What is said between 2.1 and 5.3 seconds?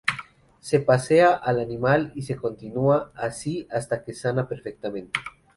y se continúa así hasta que sana perfectamente.